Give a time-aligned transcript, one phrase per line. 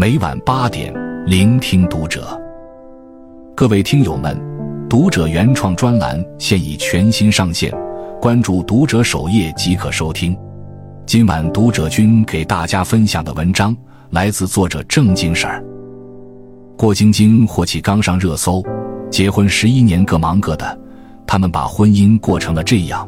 [0.00, 0.90] 每晚八点，
[1.26, 2.26] 聆听读者。
[3.54, 4.34] 各位听友们，
[4.88, 7.70] 读者原创专栏现已全新上线，
[8.18, 10.34] 关注读者首页即可收听。
[11.04, 13.76] 今晚读者君给大家分享的文章
[14.08, 15.62] 来自作者郑经婶儿。
[16.78, 18.62] 郭晶晶、霍启刚上热搜，
[19.10, 20.78] 结婚十一年各忙各的，
[21.26, 23.06] 他们把婚姻过成了这样。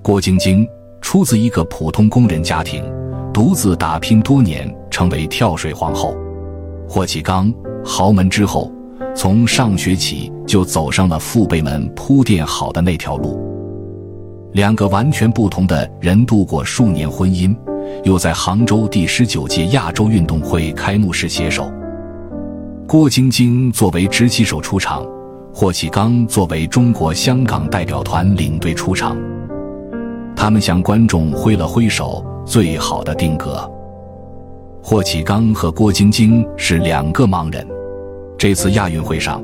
[0.00, 0.64] 郭晶晶
[1.00, 2.84] 出自一个普通工人家庭。
[3.32, 6.16] 独自打拼多年，成为跳水皇后。
[6.88, 7.52] 霍启刚
[7.84, 8.70] 豪门之后，
[9.14, 13.40] 从上学起就走上了父辈们铺垫好的那条路。
[14.52, 17.56] 两个完全不同的人度过数年婚姻，
[18.02, 21.70] 又在杭州第十九届亚洲运动会开幕式携手。
[22.88, 25.06] 郭晶晶作为执旗手出场，
[25.54, 29.16] 霍启刚作为中国香港代表团领队出场。
[30.34, 32.26] 他们向观众挥了挥手。
[32.50, 33.70] 最好的定格。
[34.82, 37.64] 霍启刚和郭晶晶是两个盲人。
[38.36, 39.40] 这次亚运会上，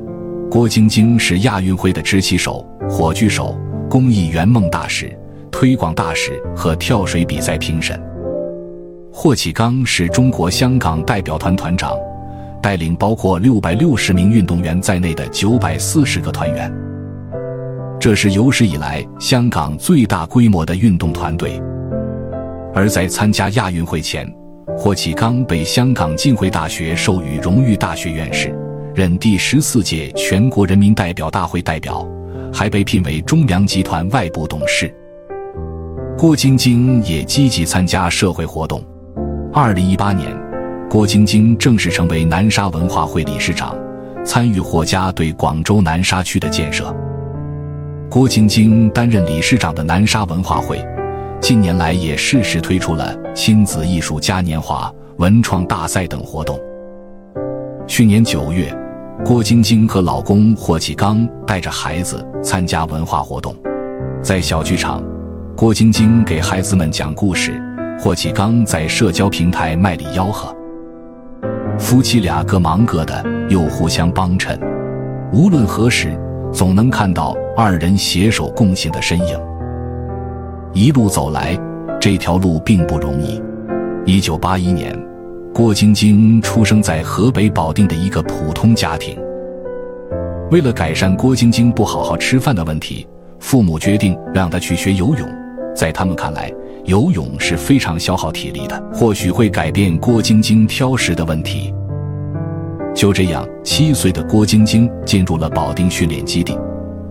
[0.51, 3.57] 郭晶晶是亚运会的执旗手、火炬手、
[3.89, 5.17] 公益圆梦大使、
[5.49, 7.97] 推广大使和跳水比赛评审。
[9.13, 11.95] 霍启刚是中国香港代表团团长，
[12.61, 16.69] 带领包括六百六十名运动员在内的九百四十个团员。
[18.01, 21.61] 这是有史以来香港最大规模的运动团队。
[22.77, 24.31] 而在参加亚运会前，
[24.77, 28.55] 霍启刚被香港浸会大学授予荣誉大学院士，
[28.93, 32.07] 任第十四届全国人民代表大会代表，
[32.53, 34.93] 还被聘为中粮集团外部董事。
[36.15, 38.85] 郭晶晶也积极参加社会活动。
[39.51, 40.31] 二零一八年，
[40.87, 43.75] 郭晶晶正式成为南沙文化会理事长，
[44.23, 46.95] 参与霍家对广州南沙区的建设。
[48.07, 50.79] 郭晶晶担任理事长的南沙文化会。
[51.39, 56.59] 近年来也适时推出了亲子艺术嘉年华、文创大赛等活动。
[57.87, 58.75] 去年九月，
[59.23, 63.55] 郭晶晶和老公霍启刚带着孩子参加文化活动，
[64.21, 65.01] 在小剧场，
[65.55, 67.61] 郭晶晶给孩子们讲故事，
[67.99, 70.53] 霍启刚在社交平台卖力吆喝。
[71.79, 74.59] 夫妻俩各忙各的，又互相帮衬，
[75.31, 76.19] 无论何时，
[76.51, 79.46] 总能看到二人携手共行的身影。
[80.77, 81.59] 一路走来，
[81.99, 83.41] 这条路并不容易。
[84.05, 84.95] 一九八一年，
[85.51, 89.17] 郭晶晶出生在河北保定的一个普通家庭。
[90.51, 93.07] 为了改善郭晶晶不好好吃饭的问题，
[93.39, 95.27] 父母决定让她去学游泳。
[95.75, 96.53] 在他们看来，
[96.85, 101.73] 游泳是非常消耗体力的，或许会改变郭晶晶挑食的问题。
[102.93, 106.55] 就这样，七岁的郭晶晶进入了保定训练基地。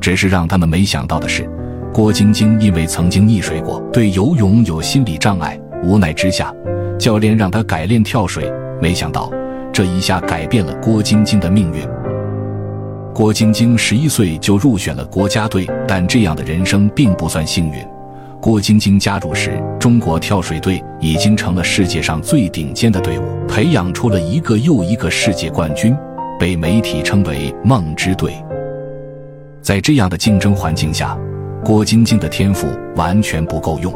[0.00, 1.50] 只是让他们没想到的是。
[1.96, 5.58] 郭晶晶因为曾经溺水过，对游泳有心理障碍。
[5.82, 6.54] 无奈之下，
[6.98, 8.52] 教练让她改练跳水。
[8.82, 9.32] 没想到，
[9.72, 11.80] 这一下改变了郭晶晶的命运。
[13.14, 17.82] 郭晶晶十一岁就入选了国家队，但这样的人生并不算幸运。
[18.42, 25.96] 郭晶晶加入时，中国跳水队已经成了世界上最顶尖的队伍，培养出了一个又一个世界冠军，
[26.38, 28.34] 被媒体称为“梦之队”。
[29.64, 31.18] 在这样的竞争环境下，
[31.64, 33.92] 郭晶晶的天赋完全不够用。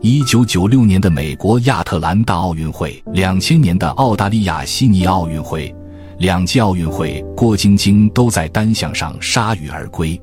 [0.00, 5.74] 一九九六年的美国亚特兰大奥运会，两千年的澳大利亚悉尼奥运会，
[6.18, 10.20] 两届奥运会，郭晶晶都在单项上铩羽而归。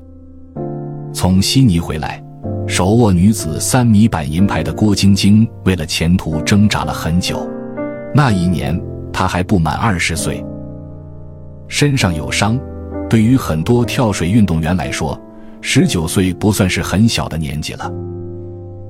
[1.12, 2.22] 从悉尼回来，
[2.66, 7.48] 手握女子三米板银牌的郭晶晶，为了前途挣扎了很久。
[8.14, 8.80] 那一年，
[9.12, 10.44] 她还不满二十岁，
[11.68, 12.58] 身上有伤。
[13.10, 15.20] 对于很多跳水运动员来说，
[15.64, 17.90] 十九岁不算是很小的年纪了，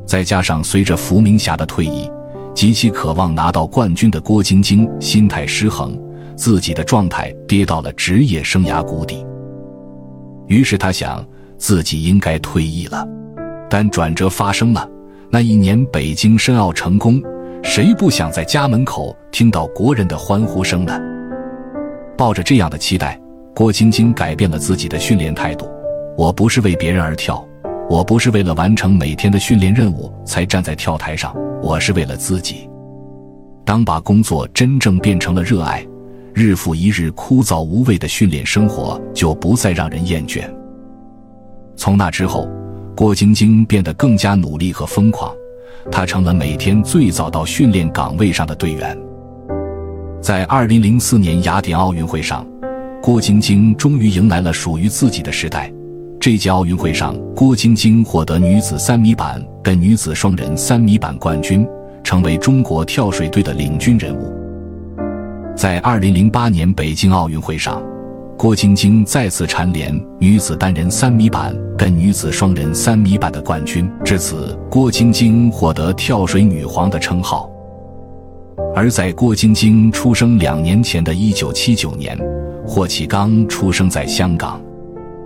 [0.06, 2.10] 再加上随着伏明霞的退役，
[2.54, 5.96] 极其渴望拿到冠军的郭晶晶心态失衡，
[6.34, 9.24] 自己的状态跌到了职业生涯谷底。
[10.48, 11.24] 于是他想
[11.58, 13.06] 自己应该退役了，
[13.68, 14.88] 但转折发生了。
[15.30, 17.22] 那一年北京申奥成功，
[17.62, 20.98] 谁不想在家门口听到国人的欢呼声呢？
[22.16, 23.20] 抱着这样的期待，
[23.54, 25.68] 郭晶晶改变了自己的训练态度。
[26.16, 27.42] 我不是为别人而跳，
[27.88, 32.68] 我不是为了完成每天的训练任务才站在跳台上，我是为了自己。
[33.64, 35.86] 当把工作真正变成了热爱，
[36.34, 40.42] 日复一日枯燥无味的训练生活就不再让人厌倦。
[41.76, 42.48] 从那之后，
[42.94, 45.32] 郭晶晶变得更加努力和疯狂，
[45.90, 48.96] 她成了每天最早到训练岗位上的队员。
[50.20, 52.46] 在2004年雅典奥运会上，
[53.02, 55.72] 郭晶晶终于迎来了属于自己的时代。
[56.22, 61.66] 这届奥运会上，郭晶晶获得女子三米板跟女子双人三米板冠军，
[62.04, 64.32] 成为中国跳水队的领军人物。
[65.56, 67.82] 在二零零八年北京奥运会上，
[68.38, 77.50] 郭晶晶再次蝉联女子单人三米板跟女子双人三米板的冠军，至此，郭晶晶获得“跳水女皇”的称号。
[78.76, 82.16] 而在郭晶晶出生两年前的一九七九年，
[82.64, 84.62] 霍启刚出生在香港。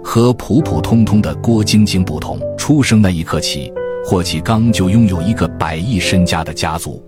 [0.08, 3.72] 和普普通通的郭晶晶不同，出生那一刻起，
[4.04, 7.04] 霍启刚就拥有一个百亿身家的家族。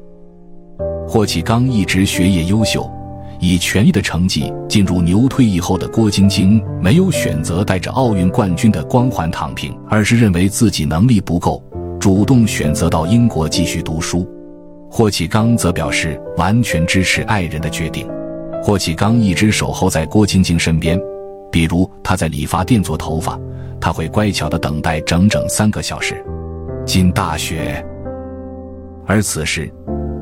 [1.06, 2.90] 霍启刚一直学业优秀，
[3.38, 11.62] 以全力的成绩进入牛退役后的郭晶晶，没有选择带着奥运冠军的光环躺平，而是认为自己能力不够，
[12.00, 14.28] 主动选择到英国继续读书。
[14.90, 18.06] 霍启刚则表示完全支持爱人的决定。
[18.60, 21.00] 霍启刚一直守候在郭晶晶身边。
[21.50, 23.38] 比如他在理发店做头发，
[23.80, 26.22] 他会乖巧的等待整整三个小时。
[26.84, 27.84] 进大学，
[29.06, 29.70] 而此时，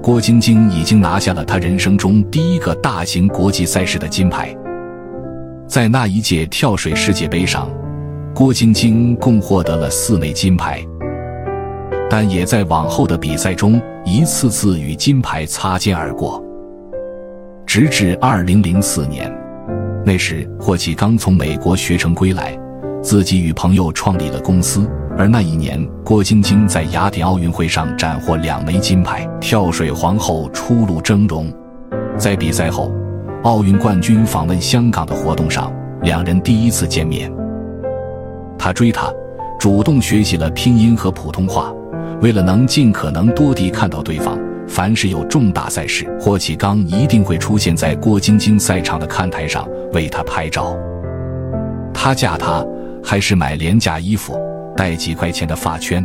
[0.03, 4.53] 郭晶晶已经拿下了她人生中第一个大型国际赛事的金牌。
[5.69, 7.71] 在那一届跳水世界杯上，
[8.35, 10.85] 郭晶晶共获得了四枚金牌，
[12.11, 16.45] 但也在往后的比赛中一次次与金牌擦肩而过，
[17.65, 19.33] 直至二零零四年。
[20.07, 22.57] 那时，霍启刚从美国学成归来，
[23.03, 24.89] 自己与朋友创立了公司。
[25.19, 31.53] 而那一年，郭晶晶在雅典奥运会上斩获两枚金牌，跳水皇后初露峥嵘。
[32.17, 32.95] 在比赛后，
[33.43, 35.73] 奥运冠军访问香港的活动上，
[36.03, 37.29] 两人第一次见面。
[38.57, 39.13] 他追她，
[39.59, 41.75] 主动学习了拼音和普通话，
[42.21, 44.39] 为了能尽可能多地看到对方。
[44.69, 50.77] 凡是有重大赛事，霍启刚一定会出现在郭晶晶赛场的看台上为她拍照。
[51.95, 52.67] 他嫁他
[53.03, 54.37] 还是买廉价衣服，
[54.77, 56.05] 戴几块钱的发圈。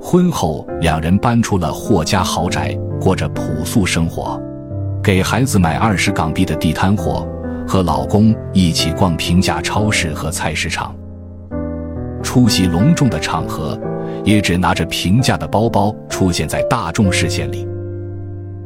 [0.00, 4.40] 婚后，两人搬出了霍家豪宅，过着朴素生活，
[5.02, 7.28] 给孩子买二十港币的地摊货，
[7.68, 10.94] 和老公一起逛平价超市和菜市场。
[12.22, 13.78] 出席隆重的场合。
[14.24, 17.68] 也只拿着平价的包包出现在大众视线里，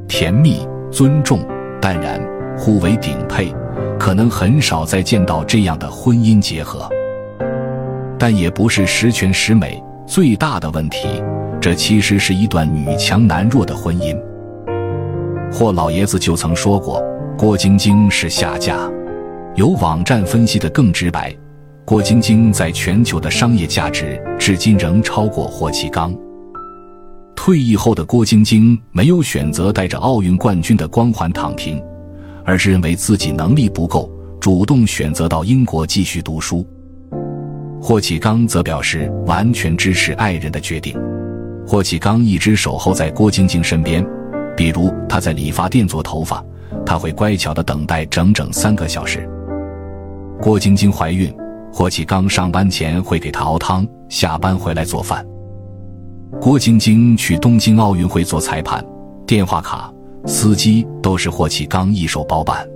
[0.07, 1.41] 甜蜜、尊重、
[1.81, 2.21] 淡然，
[2.57, 3.53] 互为顶配，
[3.99, 6.89] 可能很少再见到这样的婚姻结合。
[8.19, 11.23] 但也不是十全十美，最大的问题，
[11.61, 14.17] 这其实是一段女强男弱的婚姻。
[15.53, 17.03] 霍老爷子就曾说过，
[17.37, 18.77] 郭晶晶是下嫁，
[19.55, 21.35] 有网站分析的更直白。
[21.89, 26.15] 郭晶晶在全球的商业价值至今仍超过霍启刚。
[27.35, 31.83] 退役后的郭晶晶没有选择带着奥运冠军的光环躺平，
[32.45, 36.63] 而是认为自己能力不够，主动选择到英国继续读书。
[37.81, 40.95] 霍启刚则表示完全支持爱人的决定。
[41.67, 44.07] 霍启刚一直守候在郭晶晶身边，
[44.55, 46.45] 比如他在理发店做头发，
[46.85, 49.27] 他会乖巧的等待整整三个小时。
[50.39, 51.35] 郭晶晶怀孕。
[51.79, 55.25] 霍启刚上班前会给她熬汤，下班回来做饭。
[56.41, 58.85] 郭晶晶去东京奥运会做裁判，
[59.25, 59.89] 电话卡、
[60.27, 62.67] 司机都是霍启刚一手包办。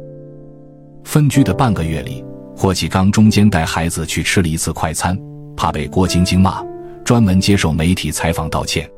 [1.02, 2.24] 分居的半个月里，
[2.56, 5.18] 霍启刚中间带孩子去吃了一次快餐，
[5.56, 6.62] 怕被郭晶晶骂，
[7.04, 8.88] 专门接受媒体采访道歉。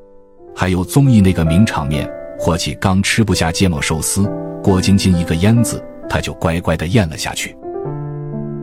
[0.55, 2.07] 还有综艺那个名场面，
[2.39, 4.31] 霍启刚吃不下芥末寿司，
[4.63, 7.57] 郭晶晶一个烟字，他就乖乖的咽了下去。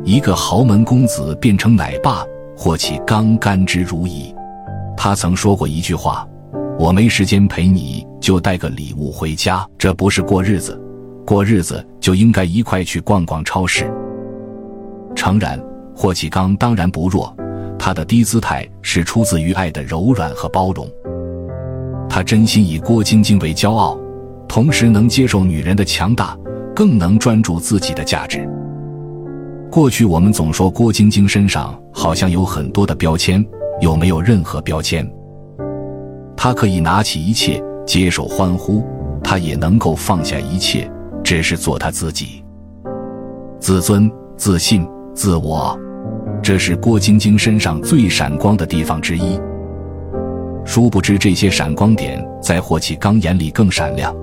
[0.04, 2.26] 一个豪门公子变成奶爸，
[2.58, 4.34] 霍启刚甘之如饴。
[4.98, 6.28] 他曾说过一句话
[6.80, 10.80] ：“我没时间陪你，就带个礼物回家。”这不是过日子，
[11.24, 13.92] 过日子就应该一块去逛逛超市。
[15.16, 15.62] 诚然，
[15.96, 17.36] 霍启刚当然不弱，
[17.78, 20.90] 他的低姿态是出自于爱的柔软和包容。
[22.10, 24.00] 他真心以郭晶晶为骄傲，
[24.48, 26.36] 同时能接受女人的强大，
[26.76, 28.50] 更能专注自己的价值。
[29.72, 33.44] 过去我们总说郭晶晶身上好像有很多的标签，
[33.80, 35.10] 有没有任何标签？
[36.36, 38.84] 她可以拿起一切接受欢呼，
[39.24, 40.92] 她也能够放下一切，
[41.24, 42.44] 只是做她自己。
[43.62, 44.86] 自尊、自信、
[45.16, 45.80] 自我，
[46.44, 49.40] 这是郭晶晶身上最闪光的地方之一。
[50.66, 54.14] 殊不知这些闪光点在霍启刚眼里更闪亮。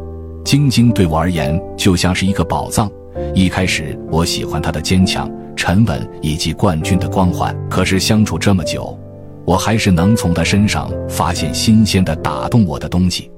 [0.44, 2.90] 晶晶对我而言就像是一个宝藏。
[3.34, 8.98] 一开始我喜欢他的坚强、沉稳以及冠军的光环，可是相处这么久，
[9.44, 13.30] 我还是能从他身上发现新鲜的、打动我的东西。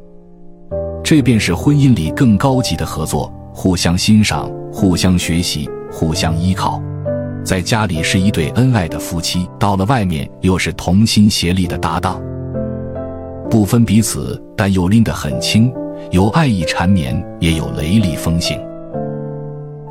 [1.03, 6.81] 这便是婚姻里更高级的合作：互相欣赏、互相学习、互相依靠。
[7.43, 12.23] 在家里是一对恩爱的夫妻，到了外面又是同心协力的搭档，
[13.51, 15.73] 不分彼此，但又拎得很轻，
[16.11, 18.61] 有爱意缠绵，也有雷厉风行。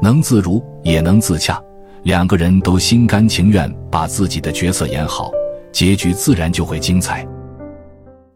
[0.01, 1.61] 能自如也能自洽，
[2.03, 5.31] 两个人都心甘情愿把自己的角色演好，
[5.71, 7.27] 结局自然就会精彩。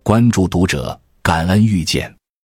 [0.04, 2.14] 关注读者，感恩遇见。